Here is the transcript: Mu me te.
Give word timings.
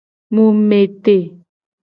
Mu 0.33 0.45
me 0.69 0.79
te. 1.03 1.15